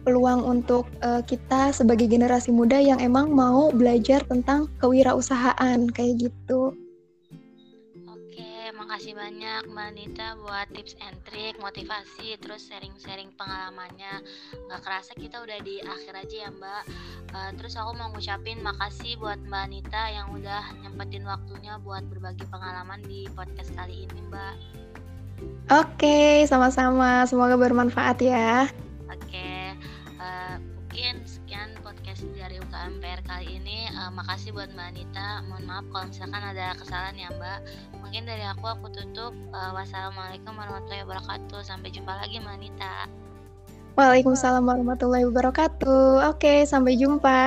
peluang 0.03 0.43
untuk 0.43 0.85
uh, 0.99 1.23
kita 1.23 1.71
sebagai 1.71 2.05
generasi 2.11 2.51
muda 2.51 2.77
yang 2.77 2.99
emang 2.99 3.31
mau 3.31 3.71
belajar 3.71 4.21
tentang 4.27 4.67
kewirausahaan 4.83 5.79
kayak 5.95 6.29
gitu. 6.29 6.75
Oke, 8.05 8.51
makasih 8.75 9.15
banyak 9.15 9.71
Mbak 9.71 9.87
Anita 9.95 10.27
buat 10.43 10.67
tips 10.75 10.99
and 10.99 11.17
trick, 11.23 11.55
motivasi, 11.63 12.35
terus 12.43 12.67
sharing-sharing 12.67 13.31
pengalamannya. 13.39 14.21
Gak 14.69 14.81
kerasa 14.83 15.15
kita 15.15 15.39
udah 15.39 15.57
di 15.63 15.79
akhir 15.81 16.13
aja 16.19 16.35
ya 16.45 16.49
Mbak. 16.51 16.83
Uh, 17.33 17.51
terus 17.57 17.79
aku 17.79 17.95
mau 17.95 18.11
ngucapin 18.11 18.59
makasih 18.59 19.15
buat 19.17 19.39
Mbak 19.47 19.63
Anita 19.71 20.03
yang 20.11 20.27
udah 20.35 20.63
nyempetin 20.83 21.23
waktunya 21.23 21.79
buat 21.79 22.03
berbagi 22.11 22.43
pengalaman 22.51 23.01
di 23.07 23.25
podcast 23.31 23.71
kali 23.73 24.05
ini 24.05 24.19
Mbak. 24.27 24.55
Oke, 25.71 26.43
sama-sama. 26.45 27.23
Semoga 27.25 27.55
bermanfaat 27.55 28.19
ya. 28.19 28.67
Kali 33.23 33.55
ini 33.55 33.87
uh, 33.95 34.11
makasih 34.11 34.51
buat 34.51 34.67
Mbak 34.75 34.87
Anita. 34.91 35.27
Mohon 35.47 35.63
maaf 35.63 35.85
kalau 35.95 36.05
misalkan 36.11 36.43
ada 36.43 36.65
kesalahan 36.75 37.15
ya 37.15 37.29
Mbak. 37.31 37.59
Mungkin 38.03 38.23
dari 38.27 38.43
aku 38.43 38.65
aku 38.67 38.87
tutup. 38.91 39.31
Uh, 39.55 39.71
wassalamualaikum 39.71 40.51
warahmatullahi 40.51 41.07
wabarakatuh. 41.07 41.63
Sampai 41.63 41.95
jumpa 41.95 42.19
lagi 42.19 42.43
Mbak 42.43 42.55
Anita. 42.59 42.93
Waalaikumsalam 43.95 44.67
warahmatullahi 44.67 45.23
wabarakatuh. 45.29 46.35
Oke 46.35 46.67
sampai 46.67 46.99
jumpa 46.99 47.39